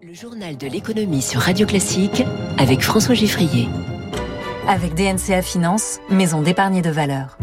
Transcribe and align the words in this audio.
Le 0.00 0.14
journal 0.14 0.56
de 0.56 0.68
l'économie 0.68 1.22
sur 1.22 1.40
Radio 1.40 1.66
Classique 1.66 2.22
avec 2.56 2.82
François 2.82 3.16
Giffrier. 3.16 3.68
Avec 4.68 4.94
DNCA 4.94 5.42
Finance, 5.42 5.98
maison 6.08 6.40
d'épargne 6.40 6.82
de 6.82 6.90
valeur. 6.90 7.36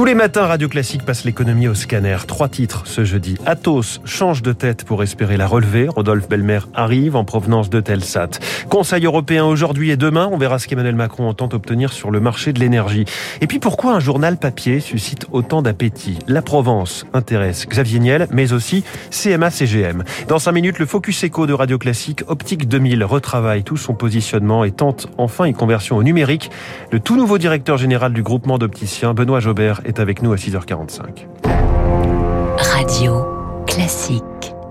Tous 0.00 0.06
les 0.06 0.14
matins, 0.14 0.46
Radio 0.46 0.66
Classique 0.66 1.04
passe 1.04 1.24
l'économie 1.26 1.68
au 1.68 1.74
scanner. 1.74 2.16
Trois 2.26 2.48
titres 2.48 2.84
ce 2.86 3.04
jeudi. 3.04 3.36
Athos 3.44 4.00
change 4.06 4.40
de 4.40 4.54
tête 4.54 4.84
pour 4.84 5.02
espérer 5.02 5.36
la 5.36 5.46
relever. 5.46 5.88
Rodolphe 5.88 6.26
Belmer 6.26 6.60
arrive 6.72 7.16
en 7.16 7.24
provenance 7.26 7.68
de 7.68 7.80
Telsat. 7.80 8.30
Conseil 8.70 9.04
européen 9.04 9.44
aujourd'hui 9.44 9.90
et 9.90 9.98
demain. 9.98 10.30
On 10.32 10.38
verra 10.38 10.58
ce 10.58 10.68
qu'Emmanuel 10.68 10.94
Macron 10.94 11.28
entend 11.28 11.50
obtenir 11.52 11.92
sur 11.92 12.10
le 12.10 12.18
marché 12.18 12.54
de 12.54 12.60
l'énergie. 12.60 13.04
Et 13.42 13.46
puis 13.46 13.58
pourquoi 13.58 13.92
un 13.92 14.00
journal 14.00 14.38
papier 14.38 14.80
suscite 14.80 15.26
autant 15.32 15.60
d'appétit? 15.60 16.18
La 16.26 16.40
Provence 16.40 17.04
intéresse 17.12 17.66
Xavier 17.68 17.98
Niel, 17.98 18.26
mais 18.30 18.54
aussi 18.54 18.84
CMA-CGM. 19.10 20.04
Dans 20.28 20.38
cinq 20.38 20.52
minutes, 20.52 20.78
le 20.78 20.86
Focus 20.86 21.24
Echo 21.24 21.46
de 21.46 21.52
Radio 21.52 21.76
Classique, 21.76 22.24
Optique 22.26 22.68
2000, 22.68 23.04
retravaille 23.04 23.64
tout 23.64 23.76
son 23.76 23.92
positionnement 23.92 24.64
et 24.64 24.70
tente 24.70 25.08
enfin 25.18 25.44
une 25.44 25.52
conversion 25.54 25.98
au 25.98 26.02
numérique. 26.02 26.50
Le 26.90 27.00
tout 27.00 27.16
nouveau 27.16 27.36
directeur 27.36 27.76
général 27.76 28.14
du 28.14 28.22
groupement 28.22 28.56
d'opticiens, 28.56 29.12
Benoît 29.12 29.40
Jobert, 29.40 29.82
est 29.90 29.98
avec 29.98 30.22
nous 30.22 30.32
à 30.32 30.36
6h45. 30.36 31.26
Radio 32.56 33.26
Classique. 33.66 34.22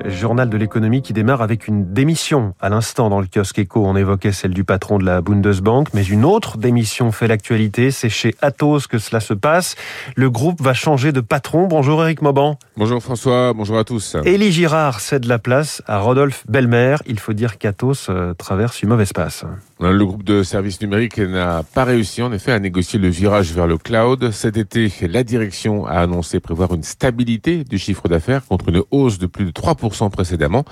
Journal 0.06 0.50
de 0.50 0.56
l'économie 0.56 1.02
qui 1.02 1.12
démarre 1.12 1.42
avec 1.42 1.68
une 1.68 1.94
démission. 1.94 2.54
À 2.62 2.70
l'instant, 2.70 3.10
dans 3.10 3.20
le 3.20 3.28
kiosque 3.28 3.60
Echo, 3.60 3.86
on 3.86 3.98
évoquait 3.98 4.32
celle 4.32 4.54
du 4.54 4.64
patron 4.64 4.98
de 4.98 5.04
la 5.04 5.20
Bundesbank, 5.20 5.90
mais 5.94 6.04
une 6.04 6.24
autre 6.24 6.58
démission 6.58 7.12
fait 7.12 7.28
l'actualité. 7.28 7.92
C'est 7.92 8.08
chez 8.08 8.34
Atos 8.42 8.88
que 8.88 8.98
cela 8.98 9.20
se 9.20 9.34
passe. 9.34 9.76
Le 10.16 10.30
groupe 10.30 10.62
va 10.62 10.74
changer 10.74 11.12
de 11.12 11.20
patron. 11.20 11.68
Bonjour 11.68 12.02
Eric 12.02 12.22
Mauban. 12.22 12.58
Bonjour 12.78 13.04
François, 13.04 13.52
bonjour 13.54 13.78
à 13.78 13.84
tous. 13.84 14.16
Élie 14.24 14.54
Girard 14.54 15.02
cède 15.02 15.26
la 15.26 15.38
place 15.38 15.84
à 15.86 16.00
Rodolphe 16.00 16.46
Belmer. 16.48 16.96
Il 17.08 17.20
faut 17.20 17.34
dire 17.34 17.58
qu'Atos 17.58 18.10
euh, 18.10 18.34
traverse 18.36 18.82
une 18.82 18.88
mauvaise 18.90 19.12
passe. 19.12 19.44
Le 19.82 20.06
groupe 20.06 20.24
de 20.24 20.44
services 20.44 20.82
numériques 20.82 21.20
n'a 21.20 21.64
pas 21.64 21.86
réussi 21.86 22.22
en 22.22 22.34
effet 22.34 22.52
à 22.52 22.60
négocier 22.60 23.00
le 23.00 23.08
virage 23.08 23.54
vers 23.54 23.66
le 23.66 23.78
cloud. 23.78 24.32
Cet 24.32 24.58
été, 24.58 24.92
la 25.08 25.24
direction 25.24 25.86
a 25.86 26.02
annoncé 26.02 26.42
prévoir 26.42 26.74
une 26.76 26.84
stabilité 26.84 27.64
du 27.64 27.78
chiffre 27.78 28.10
d'affaires 28.10 28.46
contre 28.46 28.68
une 28.68 28.84
hausse 28.92 29.20
de 29.20 29.26
plus 29.26 29.46
de 29.46 29.52
3% 29.52 30.10
précédemment. 30.10 30.66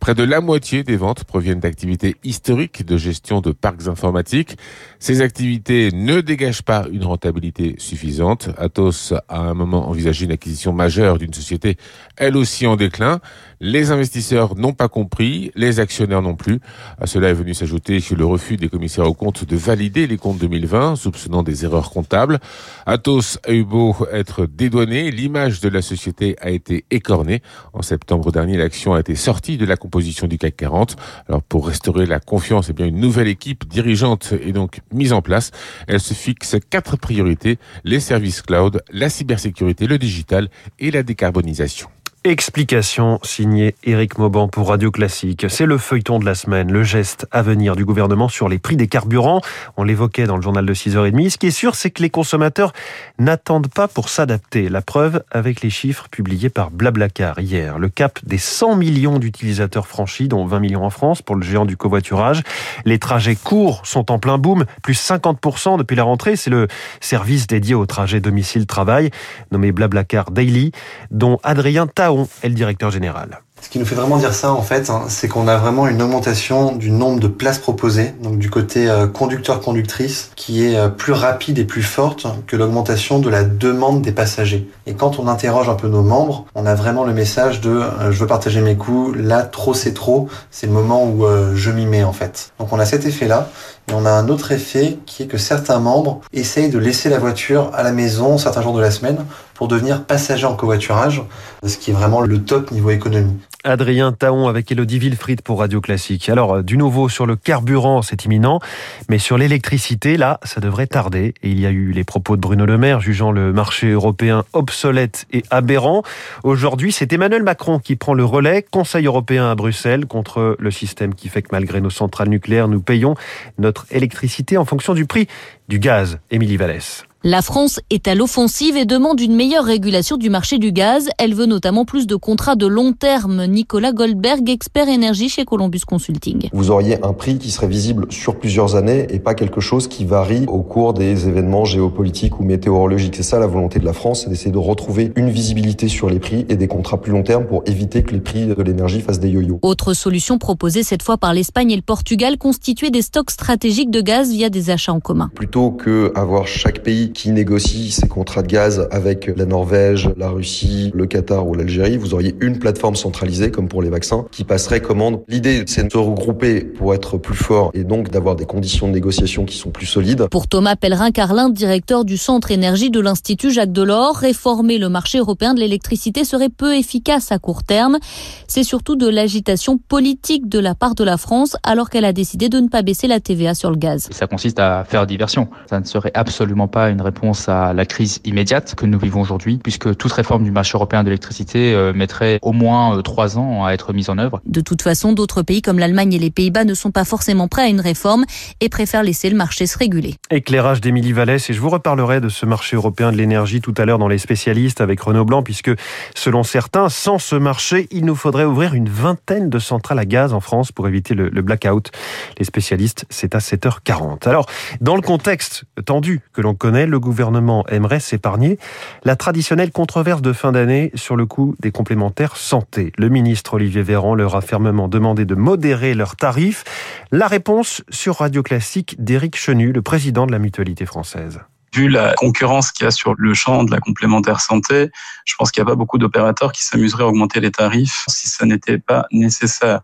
Près 0.00 0.16
de 0.16 0.24
la 0.24 0.40
moitié 0.40 0.82
des 0.82 0.96
ventes 0.96 1.22
proviennent 1.22 1.60
d'activités 1.60 2.16
historiques 2.24 2.84
de 2.84 2.96
gestion 2.96 3.40
de 3.40 3.52
parcs 3.52 3.86
informatiques. 3.86 4.56
Ces 4.98 5.20
activités 5.20 5.90
ne 5.92 6.20
dégagent 6.20 6.62
pas 6.62 6.86
une 6.90 7.04
rentabilité 7.04 7.76
suffisante. 7.78 8.50
Atos 8.58 9.12
a 9.12 9.22
à 9.28 9.38
un 9.38 9.54
moment 9.54 9.88
envisagé 9.88 10.24
une 10.24 10.32
acquisition 10.32 10.72
majeure 10.72 11.18
d'une 11.18 11.32
société, 11.32 11.76
elle 12.16 12.36
aussi 12.36 12.66
en 12.66 12.74
déclin. 12.74 13.20
Les 13.60 13.90
investisseurs 13.90 14.54
n'ont 14.56 14.72
pas 14.72 14.88
compris, 14.88 15.50
les 15.56 15.80
actionnaires 15.80 16.22
non 16.22 16.36
plus. 16.36 16.60
À 17.00 17.06
cela 17.06 17.28
est 17.28 17.34
venu 17.34 17.54
s'ajouter 17.54 18.00
le 18.16 18.24
refus 18.24 18.56
des 18.56 18.68
commissaires 18.68 19.06
aux 19.06 19.14
comptes 19.14 19.44
de 19.44 19.56
valider 19.56 20.06
les 20.06 20.16
comptes 20.16 20.38
2020, 20.38 20.96
soupçonnant 20.96 21.42
des 21.42 21.64
erreurs 21.64 21.90
comptables. 21.90 22.38
Atos 22.86 23.38
a 23.46 23.52
eu 23.52 23.64
beau 23.64 23.96
être 24.12 24.46
dédouané, 24.46 25.10
l'image 25.10 25.60
de 25.60 25.68
la 25.68 25.82
société 25.82 26.36
a 26.40 26.50
été 26.50 26.84
écornée. 26.90 27.42
En 27.72 27.82
septembre 27.82 28.30
dernier, 28.30 28.56
l'action 28.56 28.94
a 28.94 29.00
été 29.00 29.16
sortie 29.16 29.56
de 29.56 29.66
la 29.66 29.76
composition 29.76 30.28
du 30.28 30.38
CAC 30.38 30.56
40. 30.56 30.96
Alors 31.28 31.42
pour 31.42 31.66
restaurer 31.66 32.06
la 32.06 32.20
confiance, 32.20 32.68
eh 32.70 32.72
bien 32.72 32.86
une 32.86 33.00
nouvelle 33.00 33.28
équipe 33.28 33.68
dirigeante 33.68 34.34
est 34.40 34.52
donc 34.52 34.80
mise 34.92 35.12
en 35.12 35.22
place. 35.22 35.50
Elle 35.86 36.00
se 36.00 36.14
fixe 36.14 36.56
quatre 36.70 36.96
priorités 36.96 37.58
les 37.84 38.00
services 38.00 38.42
cloud, 38.42 38.82
la 38.92 39.08
cybersécurité, 39.08 39.86
le 39.86 39.98
digital 39.98 40.48
et 40.78 40.90
la 40.90 41.02
décarbonisation. 41.02 41.88
Explication 42.28 43.20
signée 43.22 43.74
Éric 43.84 44.18
Mauban 44.18 44.48
pour 44.48 44.68
Radio 44.68 44.90
Classique. 44.90 45.46
C'est 45.48 45.64
le 45.64 45.78
feuilleton 45.78 46.18
de 46.18 46.26
la 46.26 46.34
semaine, 46.34 46.70
le 46.70 46.82
geste 46.82 47.26
à 47.30 47.40
venir 47.40 47.74
du 47.74 47.86
gouvernement 47.86 48.28
sur 48.28 48.50
les 48.50 48.58
prix 48.58 48.76
des 48.76 48.86
carburants. 48.86 49.40
On 49.78 49.82
l'évoquait 49.82 50.26
dans 50.26 50.36
le 50.36 50.42
journal 50.42 50.66
de 50.66 50.74
6h30. 50.74 51.30
Ce 51.30 51.38
qui 51.38 51.46
est 51.46 51.50
sûr, 51.50 51.74
c'est 51.74 51.88
que 51.90 52.02
les 52.02 52.10
consommateurs 52.10 52.74
n'attendent 53.18 53.68
pas 53.68 53.88
pour 53.88 54.10
s'adapter. 54.10 54.68
La 54.68 54.82
preuve 54.82 55.22
avec 55.30 55.62
les 55.62 55.70
chiffres 55.70 56.10
publiés 56.10 56.50
par 56.50 56.70
Blablacar 56.70 57.40
hier. 57.40 57.78
Le 57.78 57.88
cap 57.88 58.18
des 58.26 58.36
100 58.36 58.76
millions 58.76 59.18
d'utilisateurs 59.18 59.86
franchis, 59.86 60.28
dont 60.28 60.44
20 60.44 60.60
millions 60.60 60.84
en 60.84 60.90
France 60.90 61.22
pour 61.22 61.34
le 61.34 61.42
géant 61.42 61.64
du 61.64 61.78
covoiturage. 61.78 62.42
Les 62.84 62.98
trajets 62.98 63.36
courts 63.36 63.86
sont 63.86 64.12
en 64.12 64.18
plein 64.18 64.36
boom, 64.36 64.66
plus 64.82 65.00
50% 65.00 65.78
depuis 65.78 65.96
la 65.96 66.04
rentrée. 66.04 66.36
C'est 66.36 66.50
le 66.50 66.68
service 67.00 67.46
dédié 67.46 67.74
au 67.74 67.86
trajet 67.86 68.20
domicile-travail, 68.20 69.12
nommé 69.50 69.72
Blablacar 69.72 70.30
Daily, 70.30 70.72
dont 71.10 71.38
Adrien 71.42 71.86
Taon 72.18 72.28
est 72.42 72.48
le 72.48 72.54
directeur 72.54 72.90
général. 72.90 73.40
Ce 73.60 73.68
qui 73.68 73.80
nous 73.80 73.84
fait 73.84 73.96
vraiment 73.96 74.18
dire 74.18 74.34
ça, 74.34 74.52
en 74.52 74.62
fait, 74.62 74.88
hein, 74.88 75.06
c'est 75.08 75.26
qu'on 75.26 75.48
a 75.48 75.56
vraiment 75.56 75.88
une 75.88 76.00
augmentation 76.00 76.76
du 76.76 76.92
nombre 76.92 77.18
de 77.18 77.26
places 77.26 77.58
proposées, 77.58 78.14
donc 78.22 78.38
du 78.38 78.50
côté 78.50 78.88
euh, 78.88 79.08
conducteur-conductrice, 79.08 80.30
qui 80.36 80.64
est 80.64 80.76
euh, 80.76 80.88
plus 80.88 81.12
rapide 81.12 81.58
et 81.58 81.64
plus 81.64 81.82
forte 81.82 82.26
que 82.46 82.54
l'augmentation 82.54 83.18
de 83.18 83.28
la 83.28 83.42
demande 83.42 84.00
des 84.00 84.12
passagers. 84.12 84.70
Et 84.86 84.94
quand 84.94 85.18
on 85.18 85.26
interroge 85.26 85.68
un 85.68 85.74
peu 85.74 85.88
nos 85.88 86.02
membres, 86.02 86.46
on 86.54 86.66
a 86.66 86.74
vraiment 86.76 87.04
le 87.04 87.12
message 87.12 87.60
de 87.60 87.70
euh, 87.70 88.12
je 88.12 88.20
veux 88.20 88.28
partager 88.28 88.60
mes 88.60 88.76
coûts, 88.76 89.12
là, 89.12 89.42
trop 89.42 89.74
c'est 89.74 89.92
trop, 89.92 90.28
c'est 90.52 90.68
le 90.68 90.72
moment 90.72 91.04
où 91.04 91.26
je 91.54 91.70
m'y 91.70 91.86
mets, 91.86 92.04
en 92.04 92.12
fait. 92.12 92.52
Donc 92.58 92.72
on 92.72 92.78
a 92.78 92.84
cet 92.84 93.06
effet-là, 93.06 93.50
on 93.92 94.06
a 94.06 94.10
un 94.10 94.28
autre 94.28 94.52
effet 94.52 94.98
qui 95.06 95.22
est 95.22 95.26
que 95.26 95.38
certains 95.38 95.78
membres 95.78 96.20
essayent 96.32 96.70
de 96.70 96.78
laisser 96.78 97.08
la 97.08 97.18
voiture 97.18 97.70
à 97.74 97.82
la 97.82 97.92
maison 97.92 98.38
certains 98.38 98.62
jours 98.62 98.74
de 98.74 98.80
la 98.80 98.90
semaine 98.90 99.24
pour 99.54 99.68
devenir 99.68 100.04
passager 100.04 100.46
en 100.46 100.54
covoiturage, 100.54 101.22
ce 101.66 101.76
qui 101.78 101.90
est 101.90 101.94
vraiment 101.94 102.20
le 102.20 102.42
top 102.42 102.70
niveau 102.70 102.90
économie. 102.90 103.38
Adrien 103.68 104.12
Taon 104.12 104.48
avec 104.48 104.72
Elodie 104.72 104.98
Wilfried 104.98 105.42
pour 105.42 105.58
Radio 105.58 105.80
Classique. 105.80 106.28
Alors, 106.28 106.54
euh, 106.54 106.62
du 106.62 106.78
nouveau 106.78 107.08
sur 107.08 107.26
le 107.26 107.36
carburant, 107.36 108.00
c'est 108.02 108.24
imminent, 108.24 108.60
mais 109.08 109.18
sur 109.18 109.36
l'électricité, 109.36 110.16
là, 110.16 110.40
ça 110.42 110.60
devrait 110.60 110.86
tarder. 110.86 111.34
Et 111.42 111.50
il 111.50 111.60
y 111.60 111.66
a 111.66 111.70
eu 111.70 111.92
les 111.92 112.04
propos 112.04 112.36
de 112.36 112.40
Bruno 112.40 112.64
Le 112.64 112.78
Maire 112.78 113.00
jugeant 113.00 113.30
le 113.30 113.52
marché 113.52 113.90
européen 113.90 114.44
obsolète 114.54 115.26
et 115.32 115.42
aberrant. 115.50 116.02
Aujourd'hui, 116.42 116.92
c'est 116.92 117.12
Emmanuel 117.12 117.42
Macron 117.42 117.78
qui 117.78 117.96
prend 117.96 118.14
le 118.14 118.24
relais, 118.24 118.64
Conseil 118.68 119.06
européen 119.06 119.50
à 119.50 119.54
Bruxelles, 119.54 120.06
contre 120.06 120.56
le 120.58 120.70
système 120.70 121.14
qui 121.14 121.28
fait 121.28 121.42
que 121.42 121.48
malgré 121.52 121.80
nos 121.80 121.90
centrales 121.90 122.28
nucléaires, 122.28 122.68
nous 122.68 122.80
payons 122.80 123.14
notre 123.58 123.86
électricité 123.90 124.56
en 124.56 124.64
fonction 124.64 124.94
du 124.94 125.04
prix 125.04 125.28
du 125.68 125.78
gaz. 125.78 126.18
Émilie 126.30 126.56
Vallès. 126.56 127.07
La 127.24 127.42
France 127.42 127.80
est 127.90 128.06
à 128.06 128.14
l'offensive 128.14 128.76
et 128.76 128.84
demande 128.84 129.20
une 129.20 129.34
meilleure 129.34 129.64
régulation 129.64 130.18
du 130.18 130.30
marché 130.30 130.58
du 130.58 130.70
gaz. 130.70 131.08
Elle 131.18 131.34
veut 131.34 131.46
notamment 131.46 131.84
plus 131.84 132.06
de 132.06 132.14
contrats 132.14 132.54
de 132.54 132.68
long 132.68 132.92
terme. 132.92 133.44
Nicolas 133.46 133.90
Goldberg, 133.90 134.48
expert 134.48 134.88
énergie 134.88 135.28
chez 135.28 135.44
Columbus 135.44 135.80
Consulting. 135.84 136.48
Vous 136.52 136.70
auriez 136.70 137.04
un 137.04 137.12
prix 137.12 137.36
qui 137.38 137.50
serait 137.50 137.66
visible 137.66 138.06
sur 138.10 138.38
plusieurs 138.38 138.76
années 138.76 139.08
et 139.10 139.18
pas 139.18 139.34
quelque 139.34 139.60
chose 139.60 139.88
qui 139.88 140.04
varie 140.04 140.44
au 140.46 140.62
cours 140.62 140.94
des 140.94 141.26
événements 141.26 141.64
géopolitiques 141.64 142.38
ou 142.38 142.44
météorologiques. 142.44 143.16
C'est 143.16 143.24
ça 143.24 143.40
la 143.40 143.48
volonté 143.48 143.80
de 143.80 143.84
la 143.84 143.94
France, 143.94 144.22
c'est 144.22 144.30
d'essayer 144.30 144.52
de 144.52 144.58
retrouver 144.58 145.10
une 145.16 145.28
visibilité 145.28 145.88
sur 145.88 146.08
les 146.08 146.20
prix 146.20 146.46
et 146.48 146.54
des 146.54 146.68
contrats 146.68 147.00
plus 147.00 147.10
long 147.10 147.24
terme 147.24 147.46
pour 147.46 147.64
éviter 147.66 148.04
que 148.04 148.12
les 148.12 148.20
prix 148.20 148.46
de 148.46 148.62
l'énergie 148.62 149.00
fassent 149.00 149.18
des 149.18 149.30
yo-yo. 149.30 149.58
Autre 149.62 149.92
solution 149.92 150.38
proposée 150.38 150.84
cette 150.84 151.02
fois 151.02 151.18
par 151.18 151.34
l'Espagne 151.34 151.72
et 151.72 151.76
le 151.76 151.82
Portugal, 151.82 152.38
constituer 152.38 152.90
des 152.90 153.02
stocks 153.02 153.32
stratégiques 153.32 153.90
de 153.90 154.02
gaz 154.02 154.30
via 154.30 154.50
des 154.50 154.70
achats 154.70 154.92
en 154.92 155.00
commun. 155.00 155.32
Plutôt 155.34 155.72
que 155.72 156.12
avoir 156.14 156.46
chaque 156.46 156.84
pays 156.84 157.07
qui 157.12 157.30
négocie 157.30 157.90
ses 157.90 158.08
contrats 158.08 158.42
de 158.42 158.48
gaz 158.48 158.88
avec 158.90 159.30
la 159.36 159.46
Norvège, 159.46 160.10
la 160.16 160.30
Russie, 160.30 160.90
le 160.94 161.06
Qatar 161.06 161.46
ou 161.46 161.54
l'Algérie, 161.54 161.96
vous 161.96 162.14
auriez 162.14 162.34
une 162.40 162.58
plateforme 162.58 162.96
centralisée 162.96 163.50
comme 163.50 163.68
pour 163.68 163.82
les 163.82 163.90
vaccins 163.90 164.26
qui 164.30 164.44
passerait 164.44 164.80
commande. 164.80 165.22
L'idée, 165.28 165.64
c'est 165.66 165.84
de 165.84 165.92
se 165.92 165.98
regrouper 165.98 166.60
pour 166.60 166.94
être 166.94 167.18
plus 167.18 167.36
fort 167.36 167.70
et 167.74 167.84
donc 167.84 168.10
d'avoir 168.10 168.36
des 168.36 168.46
conditions 168.46 168.88
de 168.88 168.92
négociation 168.92 169.44
qui 169.44 169.56
sont 169.56 169.70
plus 169.70 169.86
solides. 169.86 170.28
Pour 170.30 170.48
Thomas 170.48 170.76
Pellerin-Carlin, 170.76 171.50
directeur 171.50 172.04
du 172.04 172.16
Centre 172.16 172.50
énergie 172.50 172.90
de 172.90 173.00
l'Institut 173.00 173.50
Jacques 173.50 173.72
Delors, 173.72 174.16
réformer 174.16 174.78
le 174.78 174.88
marché 174.88 175.18
européen 175.18 175.54
de 175.54 175.60
l'électricité 175.60 176.24
serait 176.24 176.48
peu 176.48 176.76
efficace 176.76 177.32
à 177.32 177.38
court 177.38 177.64
terme. 177.64 177.98
C'est 178.46 178.62
surtout 178.62 178.96
de 178.96 179.08
l'agitation 179.08 179.78
politique 179.78 180.48
de 180.48 180.58
la 180.58 180.74
part 180.74 180.94
de 180.94 181.04
la 181.04 181.16
France 181.16 181.56
alors 181.62 181.90
qu'elle 181.90 182.04
a 182.04 182.12
décidé 182.12 182.48
de 182.48 182.60
ne 182.60 182.68
pas 182.68 182.82
baisser 182.82 183.06
la 183.06 183.20
TVA 183.20 183.54
sur 183.54 183.70
le 183.70 183.76
gaz. 183.76 184.08
Ça 184.10 184.26
consiste 184.26 184.58
à 184.58 184.84
faire 184.84 185.06
diversion. 185.06 185.48
Ça 185.68 185.80
ne 185.80 185.84
serait 185.84 186.12
absolument 186.14 186.68
pas 186.68 186.90
une 186.90 186.97
réponse 187.00 187.48
à 187.48 187.72
la 187.72 187.86
crise 187.86 188.20
immédiate 188.24 188.74
que 188.74 188.86
nous 188.86 188.98
vivons 188.98 189.20
aujourd'hui, 189.20 189.58
puisque 189.62 189.96
toute 189.96 190.12
réforme 190.12 190.44
du 190.44 190.50
marché 190.50 190.72
européen 190.74 191.02
de 191.02 191.08
l'électricité 191.08 191.74
euh, 191.74 191.92
mettrait 191.92 192.38
au 192.42 192.52
moins 192.52 192.98
euh, 192.98 193.02
trois 193.02 193.38
ans 193.38 193.64
à 193.64 193.72
être 193.72 193.92
mise 193.92 194.10
en 194.10 194.18
œuvre. 194.18 194.40
De 194.46 194.60
toute 194.60 194.82
façon, 194.82 195.12
d'autres 195.12 195.42
pays 195.42 195.62
comme 195.62 195.78
l'Allemagne 195.78 196.12
et 196.12 196.18
les 196.18 196.30
Pays-Bas 196.30 196.64
ne 196.64 196.74
sont 196.74 196.90
pas 196.90 197.04
forcément 197.04 197.48
prêts 197.48 197.62
à 197.62 197.68
une 197.68 197.80
réforme 197.80 198.24
et 198.60 198.68
préfèrent 198.68 199.02
laisser 199.02 199.30
le 199.30 199.36
marché 199.36 199.66
se 199.66 199.78
réguler. 199.78 200.16
Éclairage 200.30 200.80
d'Émilie 200.80 201.12
Vallès 201.12 201.48
et 201.48 201.52
je 201.52 201.60
vous 201.60 201.70
reparlerai 201.70 202.20
de 202.20 202.28
ce 202.28 202.46
marché 202.46 202.76
européen 202.76 203.12
de 203.12 203.16
l'énergie 203.16 203.60
tout 203.60 203.74
à 203.76 203.84
l'heure 203.84 203.98
dans 203.98 204.08
les 204.08 204.18
spécialistes 204.18 204.80
avec 204.80 205.00
Renaud 205.00 205.24
Blanc, 205.24 205.42
puisque 205.42 205.70
selon 206.14 206.42
certains, 206.42 206.88
sans 206.88 207.18
ce 207.18 207.36
marché, 207.36 207.88
il 207.90 208.04
nous 208.04 208.16
faudrait 208.16 208.44
ouvrir 208.44 208.74
une 208.74 208.88
vingtaine 208.88 209.50
de 209.50 209.58
centrales 209.58 209.98
à 209.98 210.04
gaz 210.04 210.32
en 210.32 210.40
France 210.40 210.72
pour 210.72 210.88
éviter 210.88 211.14
le, 211.14 211.28
le 211.28 211.42
blackout. 211.42 211.90
Les 212.38 212.44
spécialistes, 212.44 213.04
c'est 213.10 213.34
à 213.34 213.38
7h40. 213.38 214.28
Alors, 214.28 214.46
dans 214.80 214.96
le 214.96 215.02
contexte 215.02 215.64
tendu 215.84 216.20
que 216.32 216.40
l'on 216.40 216.54
connaît, 216.54 216.86
le 216.88 217.00
gouvernement 217.00 217.66
aimerait 217.68 218.00
s'épargner 218.00 218.58
la 219.04 219.16
traditionnelle 219.16 219.70
controverse 219.70 220.22
de 220.22 220.32
fin 220.32 220.52
d'année 220.52 220.90
sur 220.94 221.16
le 221.16 221.26
coût 221.26 221.54
des 221.60 221.70
complémentaires 221.70 222.36
santé. 222.36 222.92
Le 222.98 223.08
ministre 223.08 223.54
Olivier 223.54 223.82
Véran 223.82 224.14
leur 224.14 224.36
a 224.36 224.40
fermement 224.40 224.88
demandé 224.88 225.24
de 225.24 225.34
modérer 225.34 225.94
leurs 225.94 226.16
tarifs. 226.16 226.64
La 227.12 227.26
réponse 227.26 227.82
sur 227.90 228.16
Radio 228.16 228.42
Classique 228.42 228.96
d'Éric 228.98 229.36
Chenu, 229.36 229.72
le 229.72 229.82
président 229.82 230.26
de 230.26 230.32
la 230.32 230.38
Mutualité 230.38 230.86
française. 230.86 231.40
Vu 231.74 231.88
la 231.88 232.14
concurrence 232.14 232.72
qu'il 232.72 232.84
y 232.84 232.88
a 232.88 232.90
sur 232.90 233.14
le 233.16 233.34
champ 233.34 233.64
de 233.64 233.70
la 233.70 233.78
complémentaire 233.78 234.40
santé, 234.40 234.90
je 235.24 235.34
pense 235.36 235.50
qu'il 235.50 235.62
n'y 235.62 235.68
a 235.68 235.72
pas 235.72 235.76
beaucoup 235.76 235.98
d'opérateurs 235.98 236.52
qui 236.52 236.64
s'amuseraient 236.64 237.04
à 237.04 237.06
augmenter 237.06 237.40
les 237.40 237.50
tarifs 237.50 238.04
si 238.08 238.28
ça 238.28 238.46
n'était 238.46 238.78
pas 238.78 239.06
nécessaire. 239.12 239.80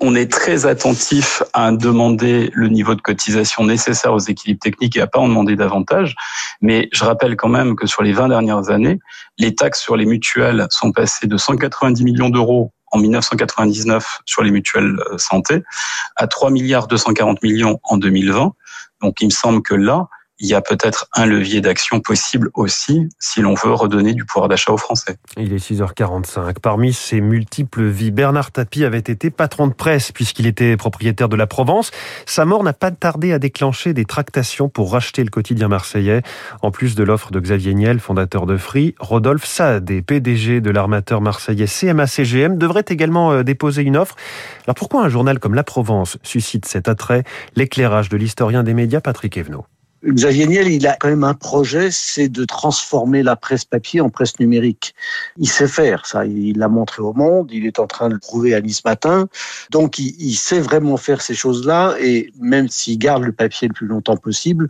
On 0.00 0.14
est 0.14 0.30
très 0.30 0.66
attentif 0.66 1.42
à 1.52 1.72
demander 1.72 2.50
le 2.54 2.68
niveau 2.68 2.94
de 2.94 3.00
cotisation 3.00 3.64
nécessaire 3.64 4.12
aux 4.12 4.20
équilibres 4.20 4.60
techniques 4.60 4.96
et 4.96 5.00
à 5.00 5.06
pas 5.08 5.18
en 5.18 5.28
demander 5.28 5.56
davantage. 5.56 6.14
Mais 6.60 6.88
je 6.92 7.04
rappelle 7.04 7.36
quand 7.36 7.48
même 7.48 7.74
que 7.74 7.86
sur 7.86 8.02
les 8.02 8.12
20 8.12 8.28
dernières 8.28 8.70
années, 8.70 9.00
les 9.38 9.54
taxes 9.54 9.80
sur 9.80 9.96
les 9.96 10.06
mutuelles 10.06 10.66
sont 10.70 10.92
passées 10.92 11.26
de 11.26 11.36
190 11.36 12.04
millions 12.04 12.30
d'euros 12.30 12.72
en 12.92 12.98
1999 12.98 14.20
sur 14.24 14.42
les 14.42 14.50
mutuelles 14.50 14.96
euh, 15.10 15.18
santé 15.18 15.62
à 16.16 16.26
3 16.26 16.50
milliards 16.50 16.86
240 16.86 17.42
millions 17.42 17.80
en 17.82 17.96
2020. 17.96 18.52
Donc 19.02 19.20
il 19.20 19.26
me 19.26 19.30
semble 19.30 19.62
que 19.62 19.74
là, 19.74 20.08
il 20.40 20.48
y 20.48 20.54
a 20.54 20.60
peut-être 20.60 21.08
un 21.14 21.26
levier 21.26 21.60
d'action 21.60 22.00
possible 22.00 22.50
aussi 22.54 23.08
si 23.18 23.40
l'on 23.40 23.54
veut 23.54 23.72
redonner 23.72 24.14
du 24.14 24.24
pouvoir 24.24 24.48
d'achat 24.48 24.72
aux 24.72 24.78
Français. 24.78 25.16
Il 25.36 25.52
est 25.52 25.70
6h45. 25.70 26.60
Parmi 26.60 26.92
ses 26.92 27.20
multiples 27.20 27.84
vies, 27.86 28.10
Bernard 28.10 28.52
Tapie 28.52 28.84
avait 28.84 28.98
été 28.98 29.30
patron 29.30 29.66
de 29.66 29.72
presse 29.72 30.12
puisqu'il 30.12 30.46
était 30.46 30.76
propriétaire 30.76 31.28
de 31.28 31.36
la 31.36 31.46
Provence. 31.46 31.90
Sa 32.26 32.44
mort 32.44 32.62
n'a 32.62 32.72
pas 32.72 32.90
tardé 32.90 33.32
à 33.32 33.38
déclencher 33.38 33.94
des 33.94 34.04
tractations 34.04 34.68
pour 34.68 34.92
racheter 34.92 35.24
le 35.24 35.30
quotidien 35.30 35.68
marseillais. 35.68 36.22
En 36.62 36.70
plus 36.70 36.94
de 36.94 37.02
l'offre 37.02 37.30
de 37.30 37.40
Xavier 37.40 37.74
Niel, 37.74 37.98
fondateur 37.98 38.46
de 38.46 38.56
Free, 38.56 38.94
Rodolphe 39.00 39.46
Saad, 39.46 39.88
PDG 40.06 40.60
de 40.60 40.70
l'armateur 40.70 41.20
marseillais 41.20 41.66
CMA-CGM, 41.66 42.58
devrait 42.58 42.84
également 42.88 43.32
euh, 43.32 43.42
déposer 43.42 43.82
une 43.82 43.96
offre. 43.96 44.14
Alors 44.66 44.74
pourquoi 44.74 45.02
un 45.02 45.08
journal 45.08 45.38
comme 45.38 45.54
La 45.54 45.64
Provence 45.64 46.18
suscite 46.22 46.66
cet 46.66 46.88
attrait? 46.88 47.24
L'éclairage 47.56 48.08
de 48.08 48.16
l'historien 48.16 48.62
des 48.62 48.74
médias 48.74 49.00
Patrick 49.00 49.36
Evenot. 49.36 49.66
Xavier 50.04 50.46
Niel, 50.46 50.68
il 50.68 50.86
a 50.86 50.96
quand 50.96 51.08
même 51.08 51.24
un 51.24 51.34
projet, 51.34 51.88
c'est 51.90 52.28
de 52.28 52.44
transformer 52.44 53.24
la 53.24 53.34
presse 53.34 53.64
papier 53.64 54.00
en 54.00 54.10
presse 54.10 54.38
numérique. 54.38 54.94
Il 55.38 55.48
sait 55.48 55.66
faire 55.66 56.06
ça, 56.06 56.24
il 56.24 56.56
l'a 56.56 56.68
montré 56.68 57.02
au 57.02 57.12
monde, 57.12 57.50
il 57.50 57.66
est 57.66 57.80
en 57.80 57.86
train 57.88 58.08
de 58.08 58.14
le 58.14 58.20
prouver 58.20 58.54
à 58.54 58.60
Nice 58.60 58.84
Matin. 58.84 59.26
Donc 59.70 59.98
il, 59.98 60.34
sait 60.34 60.60
vraiment 60.60 60.96
faire 60.96 61.20
ces 61.20 61.34
choses-là 61.34 61.96
et 62.00 62.30
même 62.40 62.68
s'il 62.68 62.98
garde 62.98 63.24
le 63.24 63.32
papier 63.32 63.66
le 63.66 63.74
plus 63.74 63.88
longtemps 63.88 64.16
possible, 64.16 64.68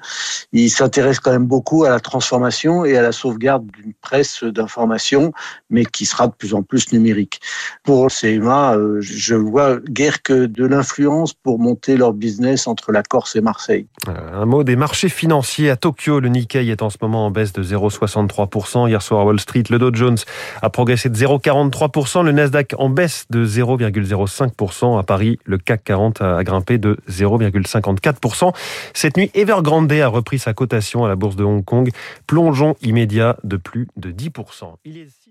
il 0.52 0.70
s'intéresse 0.70 1.20
quand 1.20 1.32
même 1.32 1.46
beaucoup 1.46 1.84
à 1.84 1.90
la 1.90 2.00
transformation 2.00 2.86
et 2.86 2.96
à 2.96 3.02
la 3.02 3.12
sauvegarde 3.12 3.66
d'une 3.66 3.92
presse 4.00 4.42
d'information, 4.44 5.32
mais 5.68 5.84
qui 5.84 6.06
sera 6.06 6.28
de 6.28 6.32
plus 6.32 6.54
en 6.54 6.62
plus 6.62 6.90
numérique. 6.92 7.40
Pour 7.84 8.08
CMA, 8.08 8.76
euh, 8.76 8.98
je 9.00 9.34
vois 9.34 9.76
guère 9.90 10.22
que 10.22 10.46
de 10.46 10.64
l'influence 10.64 11.34
pour 11.34 11.58
monter 11.58 11.98
leur 11.98 12.14
business 12.14 12.66
entre 12.66 12.92
la 12.92 13.02
Corse 13.02 13.36
et 13.36 13.42
Marseille. 13.42 13.86
Un 14.06 14.46
mot 14.46 14.64
des 14.64 14.76
marchés 14.76 15.10
financier 15.18 15.68
à 15.68 15.76
Tokyo. 15.76 16.20
Le 16.20 16.28
Nikkei 16.28 16.70
est 16.70 16.80
en 16.80 16.90
ce 16.90 16.96
moment 17.02 17.26
en 17.26 17.32
baisse 17.32 17.52
de 17.52 17.60
0,63%. 17.60 18.88
Hier 18.88 19.02
soir 19.02 19.22
à 19.22 19.24
Wall 19.24 19.40
Street, 19.40 19.64
le 19.68 19.80
Dow 19.80 19.92
Jones 19.92 20.16
a 20.62 20.70
progressé 20.70 21.08
de 21.08 21.16
0,43%. 21.16 22.24
Le 22.24 22.30
Nasdaq 22.30 22.74
en 22.78 22.88
baisse 22.88 23.26
de 23.28 23.44
0,05%. 23.44 24.96
À 24.96 25.02
Paris, 25.02 25.40
le 25.44 25.58
CAC 25.58 25.82
40 25.82 26.22
a 26.22 26.44
grimpé 26.44 26.78
de 26.78 26.98
0,54%. 27.10 28.54
Cette 28.94 29.16
nuit, 29.16 29.32
Evergrande 29.34 29.92
a 29.92 30.06
repris 30.06 30.38
sa 30.38 30.54
cotation 30.54 31.04
à 31.04 31.08
la 31.08 31.16
bourse 31.16 31.34
de 31.34 31.42
Hong 31.42 31.64
Kong. 31.64 31.90
Plongeon 32.28 32.76
immédiat 32.80 33.38
de 33.42 33.56
plus 33.56 33.88
de 33.96 34.12
10%. 34.12 34.74
Il 34.84 34.98
est 34.98 35.27